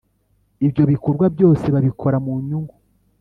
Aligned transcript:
Ibyo 0.65 0.83
bikorwa 0.91 1.25
byose 1.35 1.65
babikora 1.75 2.17
mu 2.25 2.33
nyungu 2.47 2.75